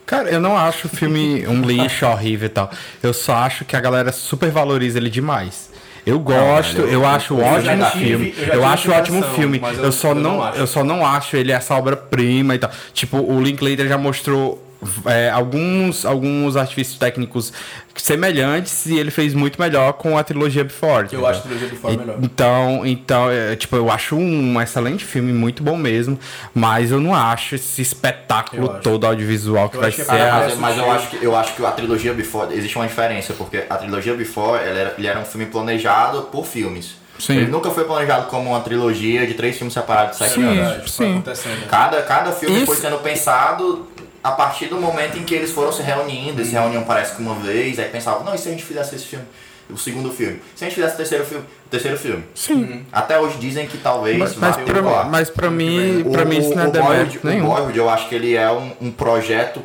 [0.06, 2.70] Cara, eu não acho o filme um lixo horrível e tal.
[3.02, 5.71] Eu só acho que a galera supervaloriza ele demais.
[6.06, 8.34] Eu gosto, eu, eu- acho eu ótimo tive- filme.
[8.54, 9.62] eu acho ótimo filme.
[9.78, 12.72] Eu, só não, eu só não acho ele essa obra-prima e tal.
[12.94, 14.62] Tipo, o Linklater já mostrou
[15.06, 17.54] é, alguns, alguns artifícios técnicos
[17.96, 21.02] semelhantes e ele fez muito melhor com a trilogia Before.
[21.02, 21.28] Eu entendeu?
[21.28, 22.18] acho a trilogia Before E- melhor.
[22.22, 26.20] Então, então é, tipo, eu acho um excelente filme, muito bom mesmo,
[26.54, 28.82] mas eu não acho esse espetáculo Eu acho.
[28.82, 30.56] todo audiovisual que Eu vai que ser é Cara, a...
[30.56, 30.92] mas, mas eu, sutil.
[30.96, 32.54] acho que, eu acho que a trilogia Before.
[32.54, 36.46] Existe uma diferença, porque a trilogia Before ela era, ele era um filme planejado por
[36.46, 37.00] filmes.
[37.20, 37.38] Sim.
[37.38, 40.44] Ele nunca foi planejado como uma trilogia de três filmes separados de sete Sim.
[40.60, 40.92] anos.
[40.92, 41.12] Sim.
[41.12, 41.68] acontecendo.
[41.70, 43.86] Cada, cada filme Isso- foi sendo pensado
[44.24, 46.40] a partir do momento em que eles foram se reunindo.
[46.40, 48.96] Eles se reuniam parece que uma vez, aí pensavam, não, e se a gente fizesse
[48.96, 49.26] esse filme?
[49.70, 50.42] O segundo filme.
[50.56, 51.46] Se a gente fizesse o terceiro filme?
[51.66, 52.24] O terceiro filme.
[52.36, 52.86] Sim.
[52.92, 55.10] Até hoje dizem que talvez Mas, vá mas, pra, rolar.
[55.10, 57.48] mas pra mim, pra mim isso não é o Boyhood, demérito o nenhum.
[57.48, 59.62] Boyhood, eu acho que ele é um, um projeto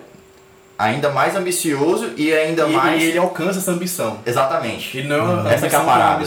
[0.78, 3.02] ainda mais ambicioso e ainda E, mais...
[3.02, 4.18] e ele alcança essa ambição.
[4.24, 4.98] Exatamente.
[4.98, 6.24] Ele não é Essa que é a parada.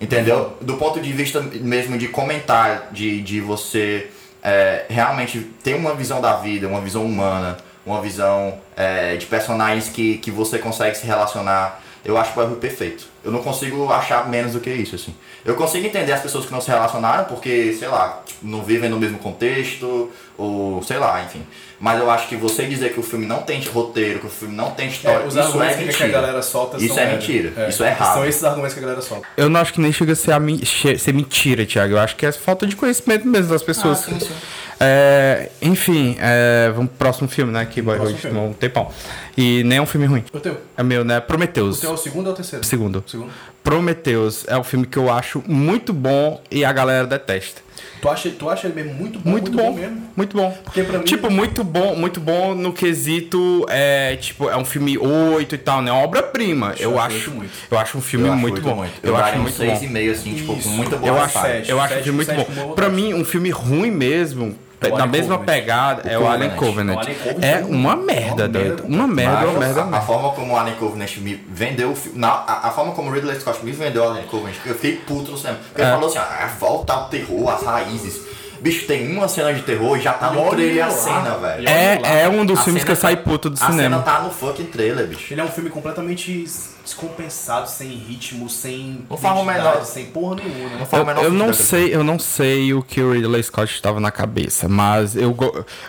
[0.00, 0.58] Entendeu?
[0.60, 4.10] Do ponto de vista mesmo de comentar, de, de você
[4.44, 9.88] é, realmente ter uma visão da vida, uma visão humana, uma visão é, de personagens
[9.88, 13.06] que, que você consegue se relacionar, eu acho o perfeito.
[13.24, 15.14] Eu não consigo achar menos do que isso, assim.
[15.44, 18.90] Eu consigo entender as pessoas que não se relacionaram porque, sei lá, tipo, não vivem
[18.90, 21.42] no mesmo contexto, ou sei lá, enfim.
[21.80, 24.54] Mas eu acho que você dizer que o filme não tem roteiro, que o filme
[24.54, 26.08] não tem história, É, os isso é argumentos que a mentira.
[26.08, 27.68] galera solta Isso é mentira.
[27.68, 28.14] Isso é errado.
[28.14, 29.26] São esses argumentos que a galera solta.
[29.36, 31.94] Eu não acho que nem chega a ser, a mi- ser mentira, Thiago.
[31.94, 33.98] Eu acho que é falta de conhecimento mesmo das pessoas.
[34.08, 34.32] Ah, sim, sim.
[34.80, 37.64] É, enfim, é, vamos pro próximo filme, né?
[37.66, 38.90] Que Boyhood tomou um tempão.
[39.36, 40.24] E nem é um filme ruim.
[40.32, 40.56] O teu?
[40.76, 41.18] É meu, né?
[41.18, 41.80] O Prometheus.
[41.80, 42.64] teu é o segundo ou o terceiro?
[42.64, 43.04] Segundo.
[43.06, 43.30] Segundo.
[43.62, 47.60] Prometheus é um filme que eu acho muito bom e a galera detesta.
[48.00, 49.30] Tu acha, tu acha ele mesmo muito bom?
[49.30, 50.02] Muito, bom, mesmo?
[50.16, 50.50] muito bom.
[50.64, 54.98] Porque pra mim- Tipo, muito bom, muito bom no quesito, é, tipo, é um filme
[54.98, 55.90] 8 e tal, né?
[55.90, 56.74] Obra-prima.
[56.78, 57.50] Eu acho acho, muito.
[57.70, 58.84] eu acho um filme Eu muito bom.
[59.02, 59.78] Eu, Eu acho um muito bom.
[59.82, 60.68] e meio, assim, tipo, com Isso.
[60.70, 62.72] muita boa Eu acho, eu acho um filme muito bom.
[62.74, 65.44] Pra mim, um filme ruim mesmo, É na Alien mesma Covenant.
[65.46, 66.96] pegada, é o Alien Covenant.
[66.96, 68.84] O Alien Covenant É é um- uma uma merda, merda doido.
[68.86, 70.06] Uma merda, uma merda, a, uma a merda.
[70.06, 72.18] forma como o Alien Covenant me vendeu o filme.
[72.18, 74.96] na- A, a forma como o Ridley Scott me vendeu o Alien Covenant, eu fiquei
[74.96, 75.58] puto no cinema.
[75.68, 75.92] Porque ele É.
[75.92, 78.20] falou assim: ah, volta ao terror, às raízes.
[78.64, 81.68] Bicho, tem uma cena de terror e já tá no olha trailer a cena, velho.
[81.68, 83.72] É, é um dos A filmes cena que eu tá- saí puto do A cena
[83.72, 83.98] cinema.
[84.02, 85.34] tá no fucking trailer, bicho.
[85.34, 86.46] Ele é um filme completamente
[86.82, 90.70] descompensado, sem ritmo, sem Não faz o menor- sem porra nenhuma.
[90.70, 90.76] né?
[90.78, 93.42] Não faz o Eu, menor eu não sei, eu não sei o que o Ridley
[93.42, 95.36] Scott estava na cabeça, mas eu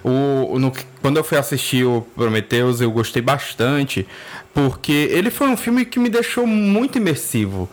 [0.04, 4.06] o, no- quando eu fui assistir o Prometheus, eu gostei bastante,
[4.54, 7.70] porque ele foi um filme que me deixou muito imersivo.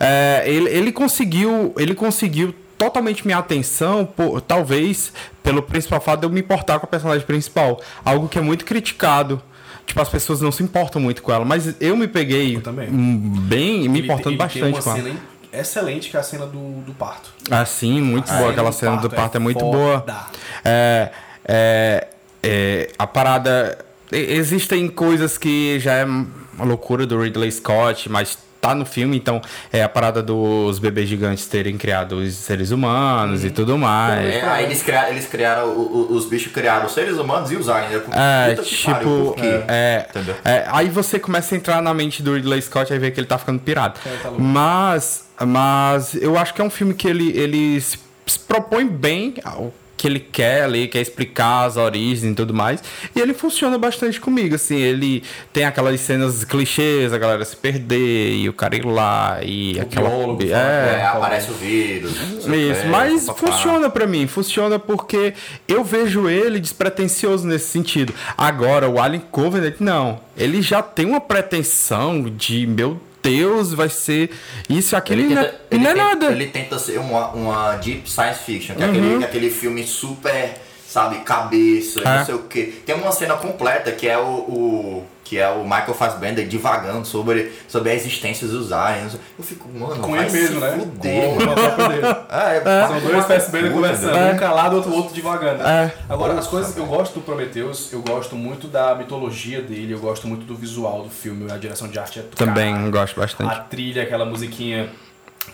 [0.00, 5.12] É, ele, ele conseguiu, ele conseguiu totalmente minha atenção, por- talvez
[5.42, 8.64] pelo principal fato de eu me importar com a personagem principal, algo que é muito
[8.64, 9.42] criticado.
[9.84, 12.88] Tipo, as pessoas não se importam muito com ela, mas eu me peguei Eu também.
[12.90, 15.16] hum, bem, me Ele- importando ele bastante tem uma com ela.
[15.52, 17.30] excelente, que é a cena do, do parto.
[17.50, 18.50] Ah, sim, muito A boa.
[18.50, 20.00] Aquela cena do parto é muito boa.
[20.00, 20.16] foda.
[20.64, 21.10] É,
[21.46, 22.06] é,
[22.42, 23.78] é, a parada.
[24.12, 29.40] Existem coisas que já é uma loucura do Ridley Scott, mas tá no filme, então
[29.72, 34.34] é a parada dos bebês gigantes terem criado os seres humanos e tudo mais.
[34.34, 37.56] É, aí eles criaram, eles criaram o- o- os bichos criaram os seres humanos e
[37.56, 37.92] os aliens.
[37.92, 39.00] Eu, É, pariu, tipo.
[39.26, 39.60] por quê?
[39.68, 40.34] É, Entendeu?
[40.44, 43.26] é, aí você começa a entrar na mente do Ridley Scott e vê que ele
[43.26, 43.98] tá ficando pirado.
[44.04, 48.38] É, tá mas, mas eu acho que é um filme que ele, ele se se
[48.40, 52.82] propõe bem ao que ele quer ali, quer explicar as origens e tudo mais.
[53.14, 54.76] E ele funciona bastante comigo, assim.
[54.76, 59.78] Ele tem aquelas cenas clichês, a galera se perder e o cara ir lá e
[59.78, 60.08] aquela.
[60.08, 62.12] biólogo é, É, aparece o vírus.
[62.46, 65.34] o isso, quê, mas funciona pra mim, funciona porque
[65.66, 68.14] eu vejo ele despretensioso nesse sentido.
[68.36, 70.20] Agora, o Alien Covenant, não.
[70.36, 74.30] Ele já tem uma pretensão de, meu Deus, vai ser
[74.68, 76.26] isso e aquilo, Ele não, tenta, ele não é tenta- nada.
[76.26, 76.32] Uhum.
[76.32, 80.54] Ele tenta ser uma, uma deep science fiction, que é aquele, aquele filme super,
[80.88, 82.18] sabe, cabeça, É.
[82.18, 82.64] não sei o que.
[82.86, 87.52] Tem uma cena completa que é o, o- que é o Michael Fassbender divagando sobre,
[87.68, 89.14] sobre a existência dos aliens.
[89.38, 90.78] Eu fico, mano, Com vai ele mesmo, se né?
[90.78, 92.06] fuder, Com dele.
[92.30, 94.32] É, São dois PSB conversando, É.
[94.32, 95.62] um calado, outro, outro devagando.
[95.62, 95.92] É.
[96.08, 100.26] Agora, as coisas, eu gosto do Prometheus, eu gosto muito da mitologia dele, eu gosto
[100.26, 103.52] muito do visual do filme, a direção de arte é Também gosto bastante.
[103.52, 104.88] A trilha, aquela musiquinha.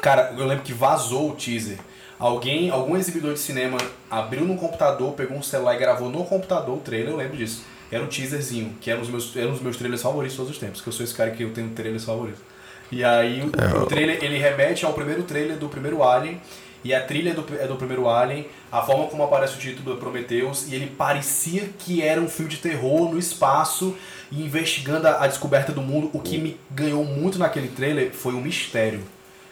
[0.01, 1.79] Cara, eu lembro que vazou o teaser.
[2.17, 3.77] Alguém, algum exibidor de cinema
[4.09, 7.65] abriu no computador, pegou um celular e gravou no computador o trailer, eu lembro disso.
[7.95, 10.37] Era um teaserzinho, que era um dos meus, era um dos meus trailers favoritos de
[10.39, 12.41] todos os tempos, que eu sou esse cara que eu tenho trailers favoritos.
[12.91, 16.41] E aí o, o trailer, ele remete ao primeiro trailer do primeiro Alien,
[16.83, 19.95] e a trilha é do, é do primeiro Alien, a forma como aparece o título
[19.95, 23.97] do Prometheus, e ele parecia que era um filme de terror no espaço,
[24.33, 26.11] e investigando a, a descoberta do mundo.
[26.13, 29.05] O que me ganhou muito naquele trailer foi o mistério.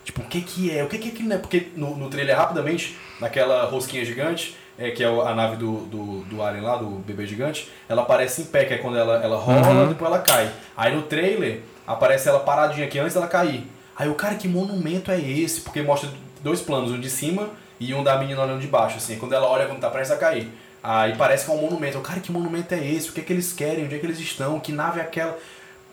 [0.04, 0.82] Tipo, o que que é?
[0.82, 1.38] O que que é aquilo, né?
[1.38, 6.20] Porque no, no trailer, rapidamente, naquela rosquinha gigante, é, que é a nave do, do,
[6.22, 9.36] do Alien lá, do bebê gigante, ela aparece em pé, que é quando ela, ela
[9.36, 10.50] rola, depois ela cai.
[10.76, 13.66] Aí no trailer, aparece ela paradinha aqui antes dela cair.
[13.96, 15.60] Aí o cara, que monumento é esse?
[15.60, 16.10] Porque mostra
[16.42, 19.18] dois planos, um de cima e um da menina olhando de baixo, assim.
[19.18, 20.50] Quando ela olha quando tá prestes a cair.
[20.82, 21.98] Aí parece que é um monumento.
[21.98, 23.10] O cara, que monumento é esse?
[23.10, 23.84] O que é que eles querem?
[23.84, 24.58] Onde é que eles estão?
[24.58, 25.38] Que nave é aquela?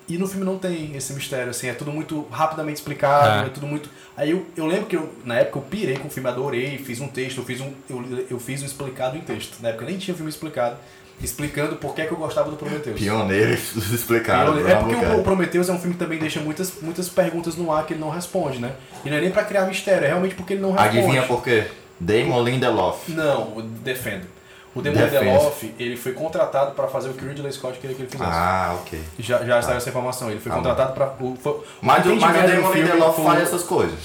[0.09, 3.47] E no filme não tem esse mistério, assim, é tudo muito rapidamente explicado, É.
[3.47, 3.89] é, tudo muito.
[4.17, 6.99] Aí eu, eu lembro que eu, na época eu pirei com o filme, adorei, fiz
[6.99, 7.71] um texto, eu fiz um.
[7.89, 9.57] Eu, eu fiz um explicado em texto.
[9.61, 10.77] Na época eu nem tinha filme explicado,
[11.21, 12.99] explicando por que, que eu gostava do Prometheus.
[12.99, 13.51] Pioneiro
[13.93, 14.57] explicado.
[14.59, 17.55] Eu- é porque o, o Prometheus é um filme que também deixa muitas, muitas perguntas
[17.55, 18.73] no ar que ele não responde, né?
[19.05, 20.97] E não é nem pra criar mistério, é realmente porque ele não responde.
[20.97, 21.65] Adivinha por quê?
[21.99, 23.11] Damon Lindelof.
[23.11, 24.23] Não, defendo.
[24.75, 24.99] O Demon.
[25.03, 28.29] Lindelof, ele foi contratado pra fazer o que o Ridley Scott queria que ele fizesse.
[28.31, 28.99] Ah, ok.
[29.17, 30.29] Já, já saiu essa informação.
[30.29, 31.13] Ele foi Ah, contratado.
[31.21, 33.97] O, foi, Mas, o- mas o Damon filme Lindelof faz essas coisas.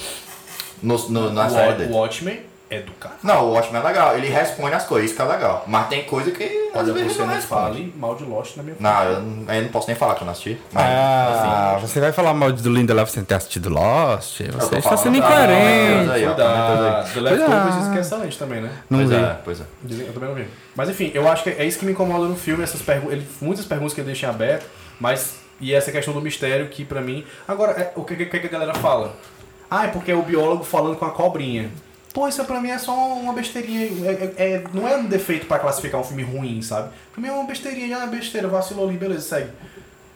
[0.81, 1.93] No, no, na o, série o dele.
[1.93, 3.15] Watchmen é do cara.
[3.21, 4.17] Não, o Watchmen é legal.
[4.17, 5.63] Ele responde as coisas, isso que é legal.
[5.67, 7.61] Mas tem coisa que às Olha, vezes você não não responde.
[7.61, 10.21] fale mal de Lost na minha Não, eu, não- eu não posso nem falar que
[10.21, 10.59] eu não assisti.
[10.71, 14.41] Mas, Ah, assim, você vai falar mal do Lindelof sem ter assistido Lost?
[14.41, 16.07] Você está sendo incoerente.
[16.07, 17.95] Da comentários The Leftovers, é.
[17.97, 18.71] é excelente também, né?
[18.89, 19.15] Não pois vi.
[19.15, 19.63] é, pois é.
[19.83, 20.47] Dizem- Eu também não vi.
[20.75, 23.25] Mas enfim, eu acho que é isso que me incomoda no filme, essas pergu ele,
[23.41, 24.65] muitas perguntas que ele deixa em aberto,
[24.99, 25.43] mas.
[25.61, 27.25] E essa questão do mistério que pra mim.
[27.47, 29.13] Agora, é, o que, que, que a galera fala?
[29.71, 31.69] Ah, é porque é o biólogo falando com a cobrinha.
[32.15, 33.87] Pô, isso pra mim é só uma besteirinha.
[34.09, 36.89] É, é- é- não é um defeito pra classificar um filme ruim, sabe?
[37.11, 39.49] Pra mim é uma besteirinha, ah, besteira, vacilou ali, beleza, segue.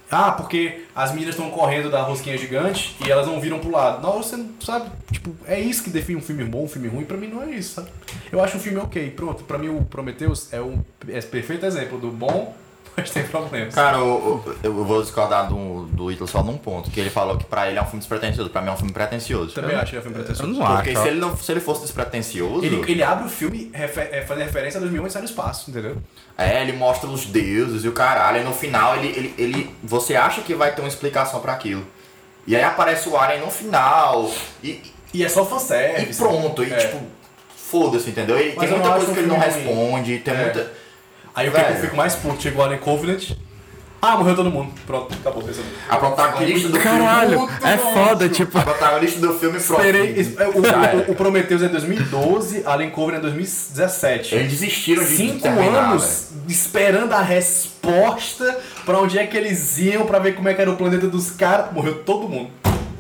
[0.10, 4.02] Ah, porque as meninas estão correndo da rosquinha gigante e elas não viram pro lado.
[4.02, 7.04] Não, você não sabe, tipo, é isso que define um filme bom, um filme ruim,
[7.04, 7.90] pra mim não é isso, sabe?
[8.32, 9.44] Eu acho um filme ok, pronto.
[9.44, 12.56] Pra mim o Prometheus é um é perfeito exemplo do bom,
[12.98, 13.74] mas tem problemas.
[13.76, 17.38] Cara, eu, eu- eu vou discordar do, do Ítalo só num ponto, que ele falou
[17.38, 19.54] que pra ele é um filme despretensioso, pra mim é um filme pretencioso.
[19.54, 20.60] Também acho que é um filme Eu pretencioso.
[20.60, 21.02] não Porque acho.
[21.02, 24.44] se ele, não, se ele fosse despretensioso, Ele, ele abre o filme refer, é, fazendo
[24.46, 25.98] referência a 2001 e sai no espaço, entendeu?
[26.38, 30.16] é, ele mostra os deuses e o caralho, e no final ele, ele, ele, você
[30.16, 31.86] acha que vai ter uma explicação pra aquilo.
[32.48, 34.30] E aí aparece o Alien no final,
[34.64, 34.82] e,
[35.14, 36.18] E é só e fanservice.
[36.20, 36.78] pronto, e É.
[36.78, 37.00] tipo,
[37.56, 38.38] foda-se, entendeu?
[38.40, 39.46] E Mas tem eu muita coisa que ele não ruim.
[39.46, 40.38] responde, tem É.
[40.44, 40.72] muita...
[41.40, 41.80] Aí o que eu Velho.
[41.82, 43.32] fico mais puto, chegou lá em Covenant.
[44.02, 44.72] Ah, morreu todo mundo.
[44.88, 45.66] Pronto, acabou pensando.
[45.90, 47.54] A protagonista do Caralho, filme...
[47.66, 48.58] é foda, tipo.
[48.58, 49.82] A protagonista do filme pronto.
[49.84, 50.14] Esperei.
[50.18, 54.36] es- é, O, o, o Prometheus é 2012, Alien Covenant é 2017.
[54.36, 60.06] Eles desistiram de Cinco terminar, anos esperando a resposta pra onde é que eles iam
[60.06, 61.74] pra ver como é que era o planeta dos caras.
[61.74, 62.52] Morreu todo mundo.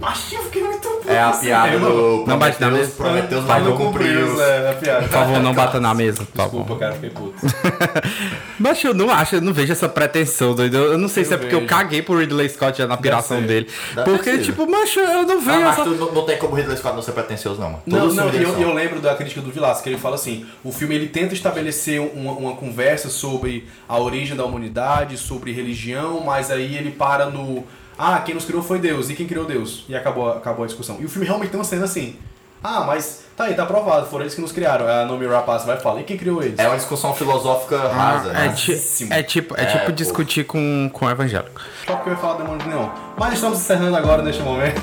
[0.02, 0.89] Mas eu fiquei muito.
[1.10, 2.92] É a piada do Não bate na mesa.
[2.96, 4.42] Prometheus, Vai, mas não cumpriu.
[4.42, 5.02] É, é piada.
[5.02, 6.28] Por favor, não bata na mesa.
[6.36, 7.34] Desculpa, cara, fiquei puto.
[8.60, 10.76] Mas eu não acho, eu não vejo essa pretensão, doido.
[10.76, 13.42] Eu não sei Eu se é porque eu caguei pro Ridley Scott já na piração
[13.42, 13.68] dele.
[13.96, 14.42] Deve Porque, ser.
[14.44, 15.84] tipo, macho, eu não Ah, vejo mas essa.
[15.84, 17.82] tu não, não tem como Ridley Scott não ser pretencioso, não, mano.
[17.86, 20.46] Não, Todos não, e eu, eu lembro da crítica do Vilas, que ele fala assim:
[20.64, 26.22] o filme ele tenta estabelecer uma, uma conversa sobre a origem da humanidade, sobre religião,
[26.26, 27.66] mas aí ele para no.
[28.02, 29.84] Ah, quem nos criou foi Deus, e quem criou Deus?
[29.90, 30.96] E acabou, acabou a discussão.
[31.02, 32.16] E o filme realmente tem uma cena assim.
[32.64, 34.88] Ah, mas tá aí, tá aprovado, foram eles que nos criaram.
[34.88, 36.58] A Nomi Rapace vai falar, e quem criou eles?
[36.60, 38.54] É uma discussão filosófica rasa, É, né?
[38.54, 39.92] ti- é tipo, é É, tipo pô.
[39.92, 41.60] discutir com, com o evangélico.
[41.86, 42.88] Só porque eu ia falar do demônio de neon.
[43.18, 44.82] Mas estamos encerrando agora neste momento.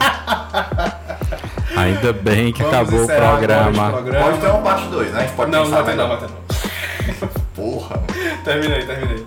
[1.76, 3.90] Ainda bem que Vamos acabou o programa.
[3.90, 4.24] programa.
[4.26, 5.18] Pode ter uma parte 2, né?
[5.18, 7.28] A gente pode Não, não vai ter não, vai ter não.
[7.54, 8.02] Porra.
[8.44, 9.26] Terminei, terminei.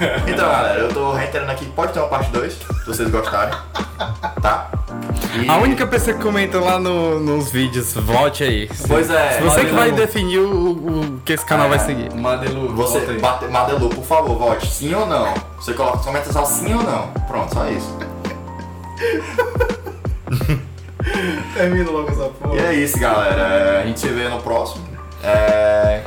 [0.26, 3.54] Então, galera, eu tô reiterando aqui, pode ter uma parte 2, se vocês gostarem.
[4.42, 4.68] Tá?
[5.42, 8.68] E- A única pessoa que comenta lá no- nos vídeos, vote aí.
[8.88, 12.12] Pois é, Se você que vai definir o, o que esse canal vai seguir.
[12.14, 15.32] Madelu, Você, bate, Madelu, por favor, vote sim ou não.
[15.58, 17.08] Você coloca comentários só sim ou não.
[17.26, 17.96] Pronto, só isso.
[21.54, 22.54] Termina logo essa porra.
[22.56, 23.80] E é isso, galera.
[23.80, 24.84] A gente se vê no próximo.
[25.22, 26.02] É.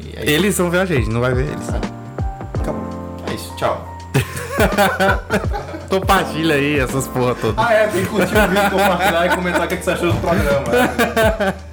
[0.00, 0.30] e é.
[0.30, 1.68] Eles vão ver a gente, não vai ver eles.
[1.68, 1.91] Acabou.
[3.32, 3.82] É isso, tchau.
[5.88, 7.64] Compartilha aí essas porra todas.
[7.64, 10.12] Ah, é, tem que curtir o vídeo, compartilhar e comentar o que que você achou
[10.12, 10.66] do programa.